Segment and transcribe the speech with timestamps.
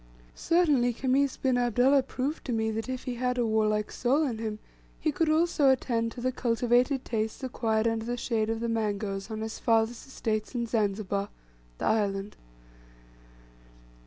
[0.33, 4.39] Certainly Khamis bin Abdullah proved to me that if he had a warlike soul in
[4.39, 4.57] him,
[4.99, 9.29] he could also attend to the cultivated tastes acquired under the shade of the mangoes
[9.29, 11.29] on his father's estates in Zanzibar
[11.77, 12.35] the island.